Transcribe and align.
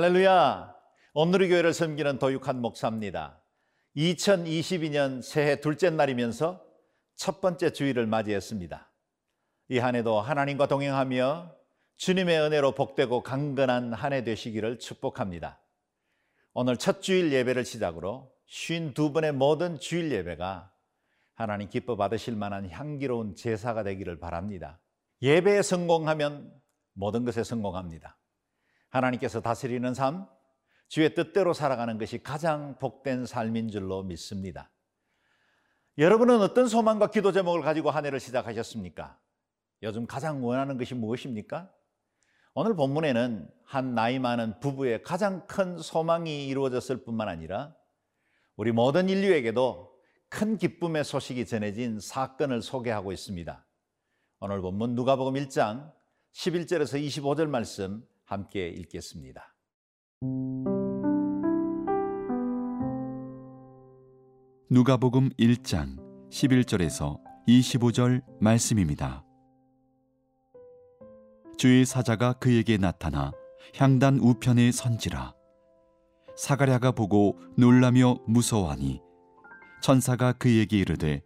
할렐루야! 0.00 0.76
오늘의 1.14 1.48
교회를 1.48 1.74
섬기는 1.74 2.20
도육한 2.20 2.60
목사입니다. 2.60 3.42
2022년 3.96 5.22
새해 5.22 5.60
둘째 5.60 5.90
날이면서 5.90 6.64
첫 7.16 7.40
번째 7.40 7.72
주일을 7.72 8.06
맞이했습니다. 8.06 8.92
이 9.70 9.78
한 9.78 9.96
해도 9.96 10.20
하나님과 10.20 10.68
동행하며 10.68 11.52
주님의 11.96 12.38
은혜로 12.42 12.76
복되고 12.76 13.24
강건한 13.24 13.92
한 13.92 14.12
해 14.12 14.22
되시기를 14.22 14.78
축복합니다. 14.78 15.60
오늘 16.54 16.76
첫 16.76 17.02
주일 17.02 17.32
예배를 17.32 17.64
시작으로 17.64 18.30
쉰두 18.46 19.12
번의 19.12 19.32
모든 19.32 19.80
주일 19.80 20.12
예배가 20.12 20.72
하나님 21.34 21.68
기뻐 21.68 21.96
받으실 21.96 22.36
만한 22.36 22.70
향기로운 22.70 23.34
제사가 23.34 23.82
되기를 23.82 24.20
바랍니다. 24.20 24.78
예배에 25.22 25.62
성공하면 25.62 26.52
모든 26.92 27.24
것에 27.24 27.42
성공합니다. 27.42 28.17
하나님께서 28.90 29.40
다스리는 29.40 29.92
삶, 29.94 30.26
주의 30.88 31.14
뜻대로 31.14 31.52
살아가는 31.52 31.98
것이 31.98 32.22
가장 32.22 32.78
복된 32.78 33.26
삶인 33.26 33.70
줄로 33.70 34.02
믿습니다. 34.02 34.70
여러분은 35.98 36.40
어떤 36.40 36.68
소망과 36.68 37.10
기도 37.10 37.32
제목을 37.32 37.60
가지고 37.62 37.90
한 37.90 38.06
해를 38.06 38.20
시작하셨습니까? 38.20 39.18
요즘 39.82 40.06
가장 40.06 40.44
원하는 40.44 40.78
것이 40.78 40.94
무엇입니까? 40.94 41.70
오늘 42.54 42.74
본문에는 42.74 43.48
한 43.64 43.94
나이 43.94 44.18
많은 44.18 44.60
부부의 44.60 45.02
가장 45.02 45.46
큰 45.46 45.78
소망이 45.78 46.48
이루어졌을 46.48 47.04
뿐만 47.04 47.28
아니라 47.28 47.74
우리 48.56 48.72
모든 48.72 49.08
인류에게도 49.08 49.92
큰 50.28 50.56
기쁨의 50.56 51.04
소식이 51.04 51.46
전해진 51.46 52.00
사건을 52.00 52.62
소개하고 52.62 53.12
있습니다. 53.12 53.64
오늘 54.40 54.60
본문 54.60 54.94
누가복음 54.94 55.34
1장 55.34 55.92
11절에서 56.32 57.04
25절 57.06 57.48
말씀 57.48 58.04
함께 58.28 58.68
읽겠습니다. 58.68 59.54
누가복음 64.68 65.30
1장 65.30 65.96
11절에서 66.28 67.20
25절 67.48 68.22
말씀입니다. 68.38 69.24
주의 71.56 71.86
사자가 71.86 72.34
그에게 72.34 72.76
나타나 72.76 73.32
향단 73.74 74.18
우편에 74.18 74.72
선지라 74.72 75.32
사가랴가 76.36 76.92
보고 76.92 77.38
놀라며 77.56 78.18
무서워하니 78.26 79.00
천사가 79.80 80.34
그에게 80.34 80.76
이르되 80.76 81.22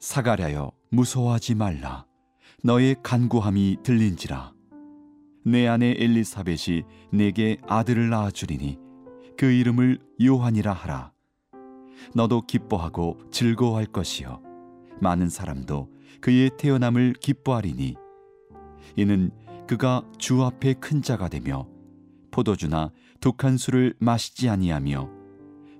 사가랴여 0.00 0.72
무서워하지 0.90 1.54
말라 1.54 2.06
너의 2.64 2.96
간구함이 3.02 3.78
들린지라 3.82 4.55
내 5.46 5.66
아내 5.66 5.94
엘리사벳이 5.98 6.82
내게 7.12 7.56
아들을 7.66 8.10
낳아 8.10 8.30
주리니 8.30 8.78
그 9.38 9.46
이름을 9.46 9.98
요한이라 10.22 10.72
하라. 10.72 11.12
너도 12.14 12.42
기뻐하고 12.42 13.18
즐거워할 13.30 13.86
것이요. 13.86 14.42
많은 15.00 15.28
사람도 15.30 15.90
그의 16.20 16.50
태어남을 16.58 17.14
기뻐하리니 17.14 17.94
이는 18.96 19.30
그가 19.66 20.02
주 20.18 20.42
앞에 20.42 20.74
큰 20.74 21.00
자가 21.00 21.28
되며 21.28 21.68
포도주나 22.30 22.92
독한 23.20 23.56
술을 23.56 23.94
마시지 23.98 24.48
아니하며 24.48 25.10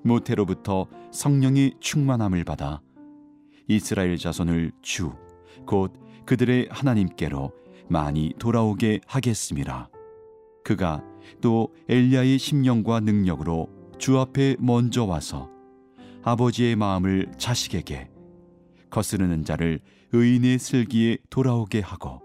모태로부터 0.05 0.87
성령이 1.13 1.75
충만함을 1.81 2.45
받아 2.45 2.81
이스라엘 3.69 4.17
자손을 4.17 4.73
주 4.81 5.27
곧 5.65 5.93
그들의 6.27 6.69
하나님께로 6.71 7.53
많이 7.89 8.33
돌아오게 8.39 9.01
하겠습니다. 9.07 9.91
그가 10.65 11.03
또 11.41 11.73
엘리야의 11.89 12.39
심령과 12.39 13.01
능력으로 13.01 13.69
주 13.99 14.19
앞에 14.19 14.57
먼저 14.59 15.05
와서 15.05 15.51
아버지의 16.23 16.77
마음을 16.77 17.33
자식에게 17.39 18.11
거스르는 18.91 19.45
자를 19.45 19.81
의인의 20.13 20.59
슬기에 20.59 21.19
돌아오게 21.31 21.81
하고 21.81 22.23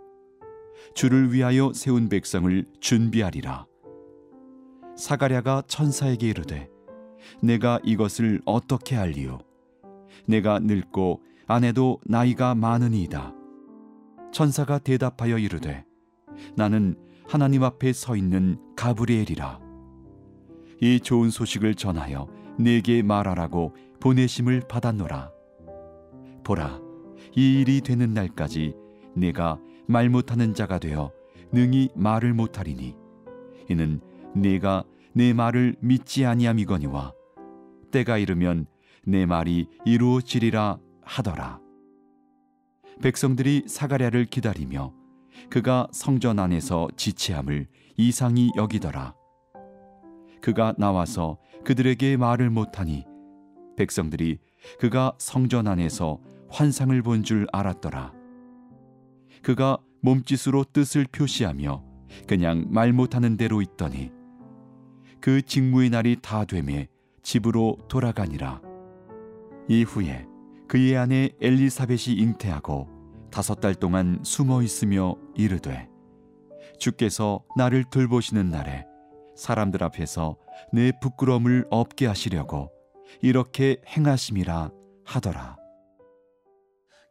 주를 0.95 1.33
위하여 1.33 1.71
세운 1.73 2.09
백성을 2.09 2.65
준비하리라. 2.79 3.65
사가랴가 4.97 5.63
천사에게 5.67 6.29
이르되 6.29 6.69
내가 7.41 7.79
이것을 7.83 8.41
어떻게 8.45 8.95
알리요? 8.95 9.39
내가 10.25 10.59
늙고 10.59 11.21
아내도 11.47 11.99
나이가 12.05 12.55
많으니이다. 12.55 13.33
천사가 14.31 14.79
대답하여 14.79 15.37
이르되 15.37 15.85
나는 16.55 16.95
하나님 17.27 17.63
앞에 17.63 17.93
서 17.93 18.15
있는 18.15 18.57
가브리엘이라. 18.75 19.59
이 20.81 20.99
좋은 20.99 21.29
소식을 21.29 21.75
전하여 21.75 22.27
내게 22.57 23.03
말하라고 23.03 23.75
보내심을 23.99 24.61
받았노라. 24.67 25.31
보라, 26.43 26.81
이 27.35 27.61
일이 27.61 27.81
되는 27.81 28.13
날까지 28.13 28.73
내가 29.15 29.59
말 29.87 30.09
못하는 30.09 30.53
자가 30.53 30.79
되어 30.79 31.11
능히 31.51 31.89
말을 31.95 32.33
못하리니 32.33 32.95
이는 33.69 34.01
내가 34.35 34.83
내 35.13 35.33
말을 35.33 35.75
믿지 35.79 36.25
아니함이거니와 36.25 37.13
때가 37.91 38.17
이르면 38.17 38.65
내 39.05 39.25
말이 39.25 39.67
이루어지리라 39.85 40.79
하더라. 41.03 41.59
백성들이 43.01 43.63
사가랴를 43.67 44.25
기다리며 44.25 44.93
그가 45.49 45.87
성전 45.91 46.39
안에서 46.39 46.87
지체함을 46.95 47.67
이상히 47.97 48.51
여기더라. 48.55 49.15
그가 50.41 50.73
나와서 50.77 51.37
그들에게 51.63 52.17
말을 52.17 52.49
못하니 52.49 53.05
백성들이 53.77 54.39
그가 54.79 55.13
성전 55.17 55.67
안에서 55.67 56.19
환상을 56.49 56.99
본 57.01 57.23
줄 57.23 57.47
알았더라. 57.51 58.13
그가 59.41 59.77
몸짓으로 60.01 60.65
뜻을 60.73 61.05
표시하며 61.11 61.83
그냥 62.27 62.65
말 62.69 62.91
못하는 62.91 63.37
대로 63.37 63.61
있더니 63.61 64.11
그 65.19 65.41
직무의 65.41 65.89
날이 65.91 66.17
다 66.21 66.45
되매 66.45 66.87
집으로 67.23 67.77
돌아가니라. 67.87 68.61
이후에 69.67 70.25
그의 70.71 70.95
아내 70.95 71.31
엘리사벳이 71.41 72.15
잉태하고 72.17 72.87
다섯 73.29 73.55
달 73.55 73.75
동안 73.75 74.21
숨어 74.23 74.61
있으며 74.61 75.17
이르되 75.35 75.89
주께서 76.79 77.43
나를 77.57 77.83
돌보시는 77.83 78.49
날에 78.49 78.85
사람들 79.35 79.83
앞에서 79.83 80.37
내 80.71 80.93
부끄러움을 81.01 81.67
없게 81.69 82.05
하시려고 82.07 82.71
이렇게 83.21 83.81
행하심이라 83.85 84.71
하더라. 85.03 85.57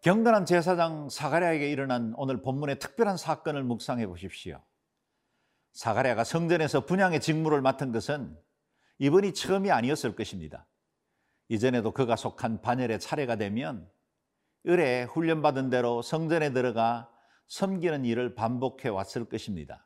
경건한 0.05 0.47
제사장 0.47 1.11
사가랴에게 1.11 1.71
일어난 1.71 2.15
오늘 2.17 2.41
본문의 2.41 2.79
특별한 2.79 3.19
사건을 3.19 3.63
묵상해 3.63 4.07
보십시오. 4.07 4.65
사가랴가 5.75 6.25
성전에서 6.25 6.87
분양의 6.87 7.21
직무를 7.21 7.61
맡은 7.61 7.93
것은 7.93 8.35
이번이 9.01 9.35
처음이 9.35 9.71
아니었을 9.71 10.17
것입니다. 10.17 10.67
이전에도 11.51 11.91
그가 11.91 12.15
속한 12.15 12.63
반열의 12.63 13.01
차례가 13.01 13.35
되면 13.35 13.91
을에 14.69 15.03
훈련받은 15.03 15.69
대로 15.69 16.01
성전에 16.01 16.53
들어가 16.53 17.11
섬기는 17.49 18.05
일을 18.05 18.37
반복해 18.37 18.89
왔을 18.89 19.25
것입니다. 19.25 19.85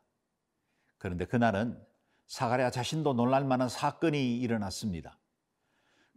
그런데 0.99 1.25
그날은 1.25 1.83
사가랴 2.27 2.71
자신도 2.71 3.15
놀랄 3.15 3.45
만한 3.45 3.71
사건이 3.71 4.39
일어났습니다. 4.41 5.19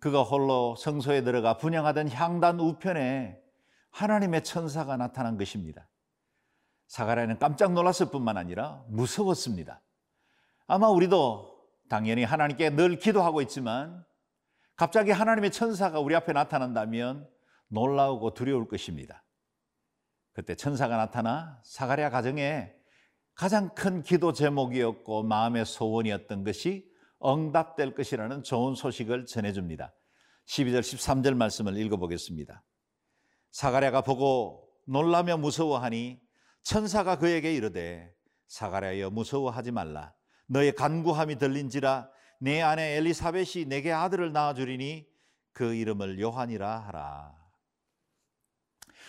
그가 0.01 0.23
홀로 0.23 0.75
성소에 0.75 1.23
들어가 1.23 1.55
분양하던 1.55 2.09
향단 2.09 2.59
우편에 2.59 3.41
하나님의 3.91 4.43
천사가 4.43 4.97
나타난 4.97 5.37
것입니다. 5.37 5.87
사가랴는 6.87 7.39
깜짝 7.39 7.71
놀랐을 7.71 8.11
뿐만 8.11 8.35
아니라 8.35 8.83
무서웠습니다. 8.89 9.81
아마 10.67 10.89
우리도 10.89 11.57
당연히 11.87 12.25
하나님께 12.25 12.71
늘 12.71 12.99
기도하고 12.99 13.41
있지만 13.43 14.05
갑자기 14.77 15.09
하나님의 15.09 15.51
천사가 15.51 15.99
우리 15.99 16.15
앞에 16.15 16.33
나타난다면 16.33 17.27
놀라우고 17.69 18.35
두려울 18.35 18.67
것입니다. 18.67 19.23
그때 20.33 20.53
천사가 20.53 20.97
나타나 20.97 21.59
사가랴 21.63 22.11
가정에 22.11 22.71
가장 23.33 23.73
큰 23.73 24.03
기도 24.03 24.33
제목이었고 24.33 25.23
마음의 25.23 25.65
소원이었던 25.65 26.43
것이 26.43 26.87
응답될 27.25 27.95
것이라는 27.95 28.43
좋은 28.43 28.75
소식을 28.75 29.25
전해줍니다. 29.25 29.95
12절 30.45 30.81
13절 30.81 31.33
말씀을 31.35 31.75
읽어보겠습니다. 31.75 32.63
사가랴가 33.51 34.01
보고 34.01 34.69
놀라며 34.85 35.37
무서워하니 35.37 36.21
천사가 36.61 37.17
그에게 37.17 37.55
이르되 37.55 38.13
사가랴여 38.47 39.09
무서워하지 39.09 39.71
말라 39.71 40.13
너의 40.45 40.75
간구함이 40.75 41.37
들린지라 41.37 42.09
내 42.39 42.61
아내 42.61 42.95
엘리사벳이 42.97 43.65
내게 43.65 43.91
아들을 43.91 44.31
낳아 44.31 44.53
주리니 44.53 45.07
그 45.53 45.73
이름을 45.73 46.19
요한이라 46.19 46.79
하라. 46.79 47.35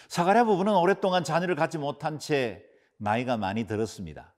사가랴 0.08 0.44
부부는 0.44 0.74
오랫동안 0.74 1.22
자녀를 1.24 1.54
갖지 1.54 1.76
못한 1.76 2.18
채 2.18 2.64
나이가 2.96 3.36
많이 3.36 3.66
들었습니다. 3.66 4.34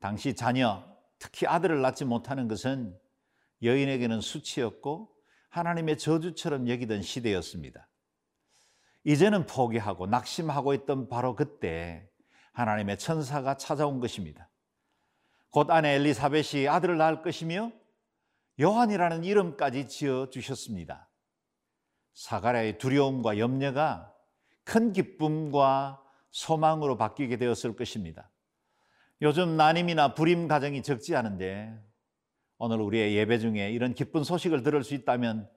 당시 0.00 0.34
자녀 0.34 0.84
특히 1.18 1.46
아들을 1.46 1.80
낳지 1.82 2.04
못하는 2.04 2.48
것은 2.48 2.98
여인에게는 3.62 4.20
수치였고 4.20 5.14
하나님의 5.50 5.98
저주처럼 5.98 6.68
여기던 6.68 7.02
시대였습니다. 7.02 7.88
이제는 9.04 9.46
포기하고 9.46 10.06
낙심하고 10.06 10.74
있던 10.74 11.08
바로 11.08 11.34
그때 11.34 12.08
하나님의 12.52 12.98
천사가 12.98 13.56
찾아온 13.56 14.00
것입니다. 14.00 14.48
곧 15.50 15.70
아내 15.70 15.94
엘리사벳이 15.94 16.68
아들을 16.68 16.96
낳을 16.96 17.22
것이며 17.22 17.72
요한이라는 18.60 19.24
이름까지 19.24 19.88
지어 19.88 20.30
주셨습니다. 20.30 21.08
사가랴의 22.14 22.78
두려움과 22.78 23.38
염려가 23.38 24.12
큰 24.64 24.92
기쁨과 24.92 26.02
소망으로 26.30 26.96
바뀌게 26.96 27.36
되었을 27.36 27.76
것입니다. 27.76 28.30
요즘 29.22 29.56
난임이나 29.56 30.14
불임 30.14 30.48
가정이 30.48 30.82
적지 30.82 31.14
않은데 31.14 31.78
오늘 32.58 32.80
우리의 32.80 33.14
예배 33.14 33.38
중에 33.38 33.70
이런 33.70 33.94
기쁜 33.94 34.24
소식을 34.24 34.62
들을 34.62 34.82
수 34.82 34.94
있다면 34.94 35.48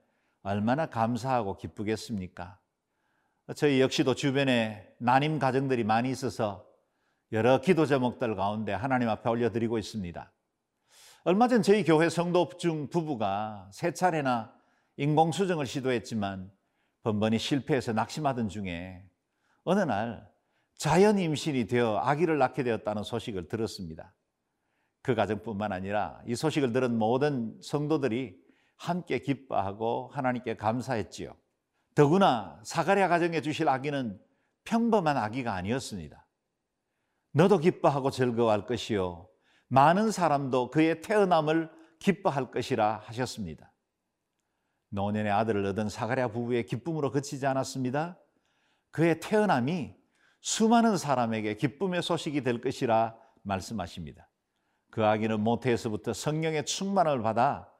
얼마나 0.42 0.86
감사하고 0.86 1.56
기쁘겠습니까? 1.56 2.58
저희 3.56 3.80
역시도 3.80 4.14
주변에 4.14 4.88
난임 4.98 5.38
가정들이 5.38 5.82
많이 5.84 6.10
있어서 6.10 6.64
여러 7.32 7.60
기도 7.60 7.86
제목들 7.86 8.36
가운데 8.36 8.72
하나님 8.72 9.08
앞에 9.08 9.28
올려드리고 9.28 9.78
있습니다. 9.78 10.32
얼마 11.24 11.46
전 11.46 11.62
저희 11.62 11.84
교회 11.84 12.08
성도 12.08 12.48
중 12.58 12.88
부부가 12.88 13.70
세 13.72 13.94
차례나 13.94 14.52
인공수정을 14.96 15.66
시도했지만 15.66 16.50
번번이 17.04 17.38
실패해서 17.38 17.92
낙심하던 17.92 18.48
중에 18.48 19.08
어느 19.62 19.78
날 19.80 20.28
자연 20.74 21.20
임신이 21.20 21.68
되어 21.68 21.98
아기를 21.98 22.38
낳게 22.38 22.64
되었다는 22.64 23.04
소식을 23.04 23.46
들었습니다. 23.46 24.12
그 25.00 25.14
가정뿐만 25.14 25.70
아니라 25.70 26.20
이 26.26 26.34
소식을 26.34 26.72
들은 26.72 26.98
모든 26.98 27.56
성도들이 27.62 28.36
함께 28.76 29.20
기뻐하고 29.20 30.10
하나님께 30.12 30.56
감사했지요. 30.56 31.36
더구나 31.94 32.60
사가랴 32.64 33.06
가정에 33.06 33.42
주실 33.42 33.68
아기는 33.68 34.20
평범한 34.64 35.16
아기가 35.16 35.54
아니었습니다. 35.54 36.26
너도 37.30 37.58
기뻐하고 37.58 38.10
즐거워할 38.10 38.66
것이요 38.66 39.28
많은 39.72 40.10
사람도 40.10 40.70
그의 40.70 41.00
태어남을 41.00 41.70
기뻐할 41.98 42.50
것이라 42.50 43.04
하셨습니다. 43.06 43.72
노년의 44.90 45.32
아들을 45.32 45.64
얻은 45.64 45.88
사가랴 45.88 46.28
부부의 46.28 46.66
기쁨으로 46.66 47.10
그치지 47.10 47.46
않았습니다. 47.46 48.18
그의 48.90 49.18
태어남이 49.20 49.94
수많은 50.42 50.98
사람에게 50.98 51.56
기쁨의 51.56 52.02
소식이 52.02 52.42
될 52.42 52.60
것이라 52.60 53.16
말씀하십니다. 53.44 54.28
그 54.90 55.06
아기는 55.06 55.40
모태에서부터 55.40 56.12
성령의 56.12 56.66
충만을 56.66 57.22
받아 57.22 57.72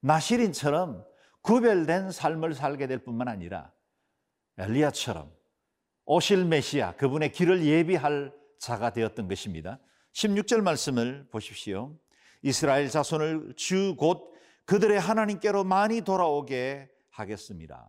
나시린처럼 0.00 1.06
구별된 1.42 2.10
삶을 2.10 2.54
살게 2.54 2.88
될 2.88 2.98
뿐만 2.98 3.28
아니라 3.28 3.70
엘리야처럼 4.58 5.30
오실 6.06 6.44
메시아 6.44 6.96
그분의 6.96 7.30
길을 7.30 7.64
예비할 7.64 8.34
자가 8.58 8.90
되었던 8.90 9.28
것입니다. 9.28 9.78
16절 10.16 10.62
말씀을 10.62 11.28
보십시오. 11.30 11.94
이스라엘 12.40 12.88
자손을 12.88 13.52
주 13.54 13.94
곧 13.98 14.32
그들의 14.64 14.98
하나님께로 14.98 15.62
많이 15.62 16.00
돌아오게 16.00 16.88
하겠습니다. 17.10 17.86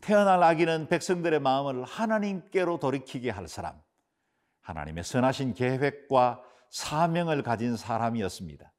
태어날 0.00 0.42
아기는 0.42 0.88
백성들의 0.88 1.38
마음을 1.38 1.84
하나님께로 1.84 2.80
돌이키게 2.80 3.30
할 3.30 3.46
사람, 3.46 3.80
하나님의 4.60 5.04
선하신 5.04 5.54
계획과 5.54 6.42
사명을 6.70 7.44
가진 7.44 7.76
사람이었습니다. 7.76 8.72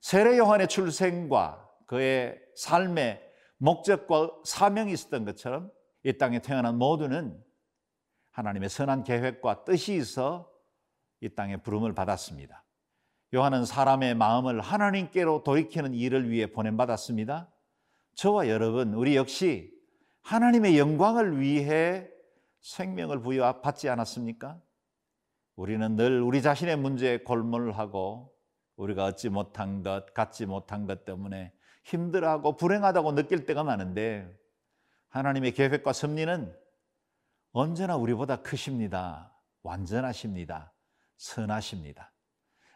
세례 0.00 0.36
요한의 0.36 0.66
출생과 0.66 1.70
그의 1.86 2.40
삶의 2.56 3.22
목적과 3.58 4.32
사명이 4.44 4.92
있었던 4.92 5.24
것처럼 5.24 5.70
이 6.02 6.18
땅에 6.18 6.40
태어난 6.40 6.76
모두는 6.76 7.40
하나님의 8.32 8.68
선한 8.68 9.04
계획과 9.04 9.64
뜻이 9.64 9.94
있어 9.94 10.53
이 11.20 11.28
땅에 11.28 11.56
부름을 11.56 11.94
받았습니다. 11.94 12.64
요한은 13.34 13.64
사람의 13.64 14.14
마음을 14.14 14.60
하나님께로 14.60 15.42
돌이키는 15.42 15.94
일을 15.94 16.30
위해 16.30 16.52
보냄 16.52 16.76
받았습니다. 16.76 17.50
저와 18.14 18.48
여러분, 18.48 18.94
우리 18.94 19.16
역시 19.16 19.72
하나님의 20.22 20.78
영광을 20.78 21.40
위해 21.40 22.08
생명을 22.60 23.20
부여받지 23.20 23.88
않았습니까? 23.88 24.60
우리는 25.56 25.96
늘 25.96 26.20
우리 26.20 26.42
자신의 26.42 26.76
문제에 26.76 27.18
골몰하고 27.18 28.32
우리가 28.76 29.04
얻지 29.04 29.28
못한 29.28 29.82
것, 29.82 30.12
갖지 30.14 30.46
못한 30.46 30.86
것 30.86 31.04
때문에 31.04 31.52
힘들어하고 31.84 32.56
불행하다고 32.56 33.14
느낄 33.14 33.46
때가 33.46 33.62
많은데 33.62 34.28
하나님의 35.08 35.52
계획과 35.52 35.92
섭리는 35.92 36.52
언제나 37.52 37.96
우리보다 37.96 38.42
크십니다. 38.42 39.32
완전하십니다. 39.62 40.73
선하십니다. 41.16 42.12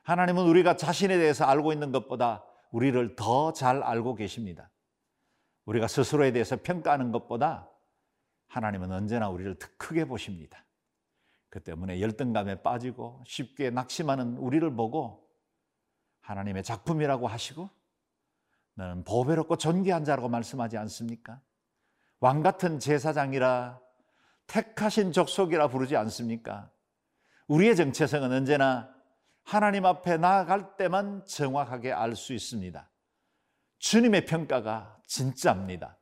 하나님은 0.02 0.44
우리가 0.44 0.76
자신에 0.76 1.18
대해서 1.18 1.44
알고 1.44 1.72
있는 1.72 1.92
것보다 1.92 2.44
우리를 2.70 3.16
더 3.16 3.52
잘 3.52 3.82
알고 3.82 4.14
계십니다. 4.14 4.70
우리가 5.64 5.86
스스로에 5.86 6.32
대해서 6.32 6.56
평가하는 6.62 7.12
것보다 7.12 7.70
하나님은 8.48 8.90
언제나 8.90 9.28
우리를 9.28 9.58
더 9.58 9.68
크게 9.76 10.06
보십니다. 10.06 10.64
그 11.50 11.62
때문에 11.62 12.00
열등감에 12.00 12.62
빠지고 12.62 13.22
쉽게 13.26 13.70
낙심하는 13.70 14.36
우리를 14.36 14.74
보고 14.74 15.28
하나님의 16.20 16.62
작품이라고 16.62 17.26
하시고 17.26 17.70
너는 18.74 19.04
보배롭고 19.04 19.56
존귀한 19.56 20.04
자라고 20.04 20.28
말씀하지 20.28 20.76
않습니까? 20.78 21.40
왕 22.20 22.42
같은 22.42 22.78
제사장이라 22.78 23.80
택하신 24.46 25.12
족속이라 25.12 25.68
부르지 25.68 25.96
않습니까? 25.96 26.70
우리의 27.48 27.76
정체성은 27.76 28.30
언제나 28.30 28.94
하나님 29.42 29.86
앞에 29.86 30.18
나아갈 30.18 30.76
때만 30.76 31.24
정확하게 31.24 31.92
알 31.92 32.14
수 32.14 32.34
있습니다. 32.34 32.90
주님의 33.78 34.26
평가가 34.26 35.00
진짜입니다. 35.06 35.98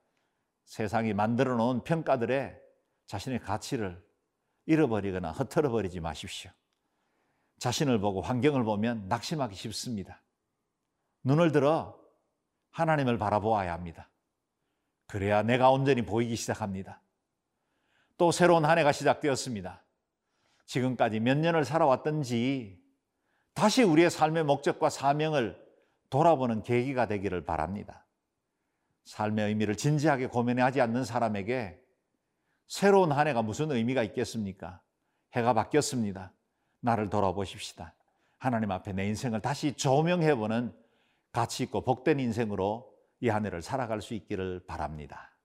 세상이 0.64 1.12
만들어 1.14 1.54
놓은 1.56 1.84
평가들에 1.84 2.58
자신의 3.06 3.40
가치를 3.40 4.04
잃어버리거나 4.66 5.30
흩어져 5.30 5.70
버리지 5.70 6.00
마십시오. 6.00 6.50
자신을 7.58 8.00
보고 8.00 8.20
환경을 8.20 8.64
보면 8.64 9.06
낙심하기 9.08 9.54
쉽습니다. 9.54 10.20
눈을 11.22 11.52
들어 11.52 11.98
하나님을 12.72 13.16
바라보아야 13.18 13.72
합니다. 13.72 14.10
그래야 15.06 15.44
내가 15.44 15.70
온전히 15.70 16.02
보이기 16.02 16.34
시작합니다. 16.34 17.00
또 18.18 18.32
새로운 18.32 18.64
한 18.64 18.78
해가 18.78 18.90
시작되었습니다. 18.90 19.85
지금까지 20.66 21.20
몇 21.20 21.36
년을 21.38 21.64
살아왔던지 21.64 22.80
다시 23.54 23.82
우리의 23.82 24.10
삶의 24.10 24.44
목적과 24.44 24.90
사명을 24.90 25.56
돌아보는 26.10 26.62
계기가 26.62 27.06
되기를 27.06 27.44
바랍니다. 27.44 28.06
삶의 29.04 29.48
의미를 29.48 29.76
진지하게 29.76 30.26
고민하지 30.26 30.80
않는 30.80 31.04
사람에게 31.04 31.80
새로운 32.66 33.12
한 33.12 33.28
해가 33.28 33.42
무슨 33.42 33.70
의미가 33.70 34.02
있겠습니까? 34.02 34.80
해가 35.32 35.54
바뀌었습니다. 35.54 36.32
나를 36.80 37.08
돌아보십시다. 37.08 37.94
하나님 38.38 38.70
앞에 38.70 38.92
내 38.92 39.06
인생을 39.06 39.40
다시 39.40 39.72
조명해보는 39.74 40.74
가치 41.32 41.64
있고 41.64 41.82
복된 41.82 42.20
인생으로 42.20 42.92
이 43.20 43.28
한 43.28 43.46
해를 43.46 43.62
살아갈 43.62 44.02
수 44.02 44.14
있기를 44.14 44.66
바랍니다. 44.66 45.35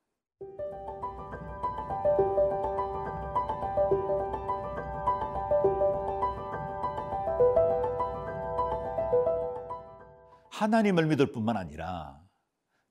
하나님을 10.62 11.08
믿을 11.08 11.32
뿐만 11.32 11.58
아니라 11.58 12.22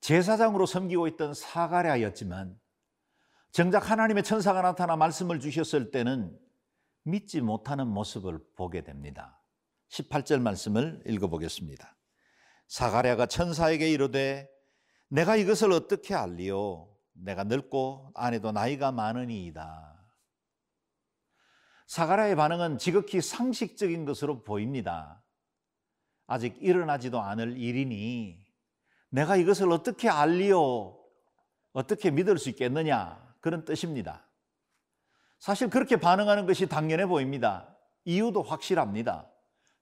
제사장으로 0.01 0.67
섬기고 0.67 1.07
있던 1.09 1.35
사가랴였지만 1.35 2.59
정작 3.53 3.91
하나님의 3.91 4.25
천사가 4.25 4.61
나타나 4.61 4.97
말씀을 4.97 5.39
주셨을 5.39 5.93
때는 5.93 6.37
믿지 7.05 7.41
못하는 7.41 7.87
모습을 7.87 8.41
보게 8.57 8.83
됩니다. 8.83 9.41
18절 9.91 10.41
말씀을 10.41 11.03
읽어보겠습니다. 11.07 11.97
사가랴가 12.67 13.27
천사에게 13.27 13.89
이르되 13.89 14.51
내가 15.09 15.37
이것을 15.37 15.71
어떻게 15.71 16.15
알리요? 16.15 16.89
내가 17.13 17.45
늙고 17.45 18.11
아내도 18.15 18.51
나이가 18.51 18.91
많으니이다. 18.91 19.97
사가랴의 21.87 22.35
반응은 22.35 22.79
지극히 22.79 23.21
상식적인 23.21 24.05
것으로 24.07 24.43
보입니다. 24.43 25.20
아직 26.31 26.57
일어나지도 26.61 27.21
않을 27.21 27.57
일이니 27.59 28.39
내가 29.09 29.35
이것을 29.35 29.73
어떻게 29.73 30.09
알리요? 30.09 30.97
어떻게 31.73 32.13
믿을 32.13 32.39
수 32.39 32.51
있겠느냐? 32.51 33.21
그런 33.41 33.65
뜻입니다. 33.65 34.25
사실 35.41 35.69
그렇게 35.69 35.97
반응하는 35.97 36.47
것이 36.47 36.69
당연해 36.69 37.07
보입니다. 37.07 37.77
이유도 38.05 38.45
확실합니다. 38.45 39.29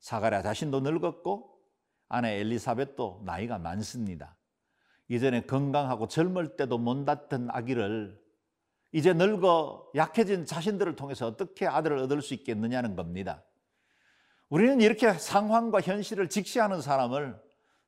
사가랴 0.00 0.40
자신도 0.40 0.80
늙었고 0.80 1.54
아내 2.08 2.40
엘리사벳도 2.40 3.24
나이가 3.26 3.58
많습니다. 3.58 4.38
이전에 5.08 5.42
건강하고 5.42 6.08
젊을 6.08 6.56
때도 6.56 6.78
못 6.78 6.96
낳던 6.96 7.48
아기를 7.50 8.18
이제 8.92 9.12
늙어 9.12 9.90
약해진 9.96 10.46
자신들을 10.46 10.96
통해서 10.96 11.26
어떻게 11.26 11.66
아들을 11.66 11.98
얻을 11.98 12.22
수 12.22 12.32
있겠느냐는 12.32 12.96
겁니다. 12.96 13.44
우리는 14.48 14.80
이렇게 14.80 15.12
상황과 15.12 15.80
현실을 15.80 16.28
직시하는 16.28 16.80
사람을 16.80 17.38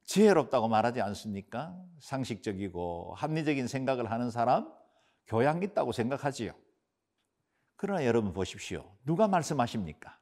지혜롭다고 0.05 0.69
말하지 0.69 1.01
않습니까? 1.01 1.75
상식적이고 2.01 3.15
합리적인 3.17 3.67
생각을 3.67 4.11
하는 4.11 4.31
사람, 4.31 4.71
교양 5.27 5.63
있다고 5.63 5.93
생각하지요. 5.93 6.53
그러나 7.77 8.05
여러분 8.05 8.33
보십시오. 8.33 8.95
누가 9.05 9.27
말씀하십니까? 9.29 10.19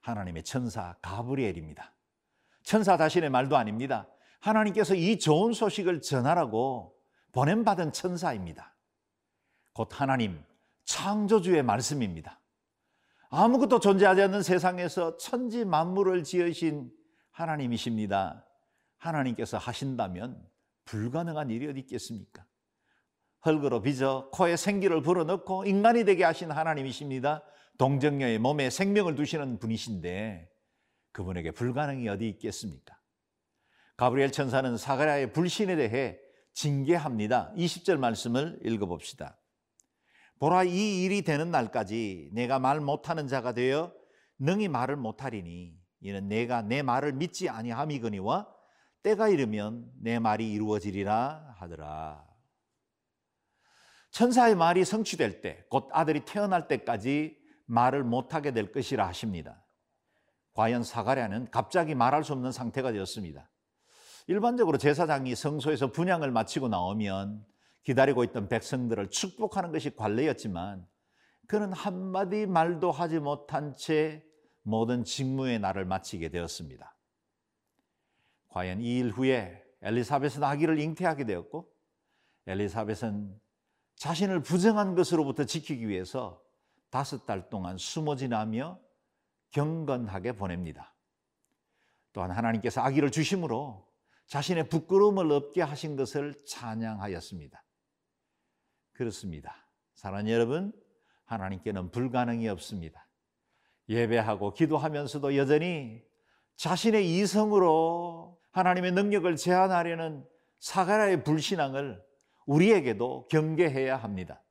하나님의 0.00 0.44
천사 0.44 0.96
가브리엘입니다. 1.02 1.92
천사 2.62 2.96
자신의 2.96 3.28
말도 3.28 3.56
아닙니다. 3.56 4.08
하나님께서 4.40 4.94
이 4.94 5.18
좋은 5.18 5.52
소식을 5.52 6.00
전하라고 6.00 6.96
보냄받은 7.32 7.92
천사입니다. 7.92 8.74
곧 9.74 9.88
하나님 10.00 10.42
창조주의 10.84 11.62
말씀입니다. 11.62 12.40
아무것도 13.30 13.80
존재하지 13.80 14.22
않는 14.22 14.42
세상에서 14.42 15.16
천지 15.18 15.64
만물을 15.64 16.24
지으신 16.24 16.90
하나님이십니다. 17.30 18.46
하나님께서 18.96 19.58
하신다면 19.58 20.42
불가능한 20.84 21.50
일이 21.50 21.68
어디 21.68 21.80
있겠습니까? 21.80 22.44
흙으로 23.42 23.82
빚어 23.82 24.30
코에 24.32 24.56
생기를 24.56 25.02
불어넣고 25.02 25.66
인간이 25.66 26.04
되게 26.04 26.24
하신 26.24 26.50
하나님이십니다. 26.50 27.44
동정녀의 27.76 28.38
몸에 28.38 28.70
생명을 28.70 29.14
두시는 29.14 29.58
분이신데 29.58 30.50
그분에게 31.12 31.52
불가능이 31.52 32.08
어디 32.08 32.28
있겠습니까? 32.30 32.98
가브리엘 33.96 34.32
천사는 34.32 34.76
사가랴의 34.76 35.32
불신에 35.32 35.76
대해 35.76 36.18
징계합니다. 36.54 37.52
20절 37.56 37.98
말씀을 37.98 38.58
읽어봅시다. 38.64 39.38
보라 40.40 40.64
이 40.64 41.04
일이 41.04 41.22
되는 41.22 41.50
날까지 41.50 42.30
내가 42.32 42.58
말 42.58 42.80
못하는 42.80 43.26
자가 43.26 43.52
되어 43.52 43.92
능히 44.38 44.68
말을 44.68 44.96
못하리니 44.96 45.76
이는 46.00 46.28
내가 46.28 46.62
내 46.62 46.82
말을 46.82 47.12
믿지 47.12 47.48
아니함이거니와 47.48 48.46
때가 49.02 49.28
이르면 49.28 49.90
내 50.00 50.18
말이 50.18 50.52
이루어지리라 50.52 51.54
하더라. 51.58 52.26
천사의 54.10 54.54
말이 54.54 54.84
성취될 54.84 55.40
때, 55.42 55.64
곧 55.68 55.88
아들이 55.92 56.24
태어날 56.24 56.66
때까지 56.66 57.36
말을 57.66 58.04
못하게 58.04 58.52
될 58.52 58.72
것이라 58.72 59.06
하십니다. 59.06 59.64
과연 60.54 60.82
사가랴는 60.82 61.50
갑자기 61.50 61.94
말할 61.94 62.24
수 62.24 62.32
없는 62.32 62.50
상태가 62.50 62.90
되었습니다. 62.90 63.48
일반적으로 64.26 64.78
제사장이 64.78 65.34
성소에서 65.34 65.92
분양을 65.92 66.30
마치고 66.30 66.68
나오면 66.68 67.44
기다리고 67.84 68.24
있던 68.24 68.48
백성들을 68.48 69.10
축복하는 69.10 69.72
것이 69.72 69.94
관례였지만 69.94 70.86
그는 71.46 71.72
한마디 71.72 72.46
말도 72.46 72.90
하지 72.90 73.18
못한 73.18 73.74
채 73.74 74.22
모든 74.62 75.04
직무의 75.04 75.58
날을 75.60 75.86
마치게 75.86 76.28
되었습니다. 76.28 76.94
과연 78.48 78.80
이 78.82 78.98
일 78.98 79.10
후에 79.10 79.64
엘리사벳은 79.80 80.42
아기를 80.42 80.78
잉태하게 80.78 81.24
되었고 81.24 81.72
엘리사벳은 82.46 83.40
자신을 83.96 84.42
부정한 84.42 84.94
것으로부터 84.94 85.44
지키기 85.44 85.88
위해서 85.88 86.42
다섯 86.90 87.26
달 87.26 87.48
동안 87.48 87.76
숨어 87.78 88.16
지나며 88.16 88.78
경건하게 89.50 90.32
보냅니다. 90.32 90.94
또한 92.12 92.30
하나님께서 92.30 92.80
아기를 92.80 93.10
주심으로 93.10 93.86
자신의 94.26 94.68
부끄러움을 94.68 95.30
없게 95.32 95.62
하신 95.62 95.96
것을 95.96 96.34
찬양하였습니다. 96.46 97.62
그렇습니다. 98.98 99.54
사랑하는 99.94 100.32
여러분, 100.32 100.72
하나님께는 101.26 101.92
불가능이 101.92 102.48
없습니다. 102.48 103.06
예배하고 103.88 104.54
기도하면서도 104.54 105.36
여전히 105.36 106.02
자신의 106.56 107.08
이성으로 107.16 108.40
하나님의 108.50 108.90
능력을 108.92 109.36
제한하려는 109.36 110.26
사가라의 110.58 111.22
불신앙을 111.22 112.04
우리에게도 112.46 113.28
경계해야 113.28 113.96
합니다. 113.96 114.42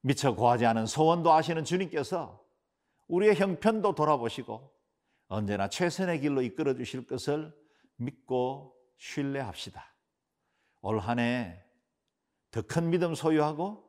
미처 0.00 0.34
구하지 0.34 0.66
않은 0.66 0.86
소원도 0.86 1.32
아시는 1.32 1.64
주님께서 1.64 2.44
우리의 3.06 3.36
형편도 3.36 3.94
돌아보시고 3.94 4.72
언제나 5.28 5.68
최선의 5.68 6.20
길로 6.20 6.42
이끌어 6.42 6.74
주실 6.74 7.06
것을 7.06 7.54
믿고 7.94 8.74
신뢰합시다. 8.98 9.94
올 10.82 10.98
한 10.98 11.20
해 11.20 11.65
더 12.56 12.62
큰 12.62 12.88
믿음 12.88 13.14
소유하고 13.14 13.84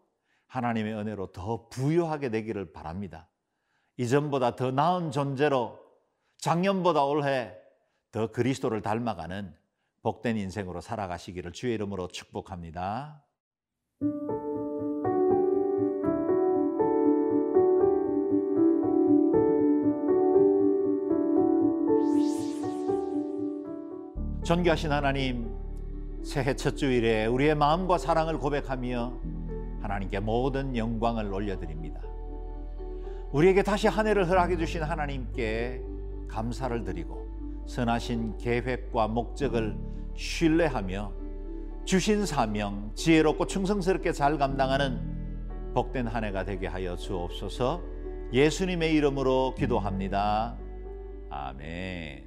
하나님의 0.47 0.93
은혜로 0.93 1.31
더 1.31 1.69
부유하게 1.69 2.29
되기를 2.31 2.74
바랍니다. 2.74 3.29
이전보다 3.95 4.57
더 4.57 4.71
나은 4.71 5.12
존재로 5.12 5.79
작년보다 6.39 7.05
올해 7.05 7.55
더 8.12 8.29
그리스도를 8.29 8.81
닮아가는 8.81 9.55
복된 10.01 10.36
인생으로 10.36 10.81
살아가시기를 10.81 11.53
주의 11.53 11.75
이름으로 11.75 12.09
축복합니다. 12.09 13.24
존귀하신 24.43 24.91
하나님, 24.91 25.56
새해 26.27 26.53
첫 26.57 26.75
주일에 26.75 27.25
우리의 27.25 27.55
마음과 27.55 27.98
사랑을 27.98 28.38
고백하며 28.38 29.13
하나님께 29.81 30.19
모든 30.19 30.75
영광을 30.75 31.34
올려드립니다. 31.34 32.01
우리에게 33.31 33.63
다시 33.63 33.88
한 33.88 34.07
해를 34.07 34.27
허락해 34.27 34.57
주신 34.57 34.84
하나님께 34.84 35.81
감사를 36.27 36.84
드리고 36.84 37.63
선하신 37.65 38.39
계획과 38.39 39.07
목적을 39.07 39.77
신뢰하며 40.17 41.13
주신 41.86 42.25
사명 42.25 42.91
지혜롭고 42.93 43.48
충성스럽게 43.48 44.12
잘 44.12 44.38
감당하는 44.38 45.72
복된 45.74 46.07
한 46.07 46.25
해가 46.25 46.43
되게 46.43 46.67
하여 46.67 46.98
주옵소서 46.98 47.81
예수님의 48.34 48.93
이름으로 48.96 49.55
기도합니다. 49.57 50.57
아멘. 51.29 52.26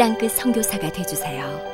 땅끝 0.00 0.32
선교사가 0.32 0.90
되주세요. 0.92 1.69